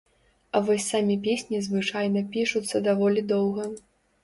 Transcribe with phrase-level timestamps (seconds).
[0.55, 3.71] А вось самі песні звычайна пішуцца даволі доўга.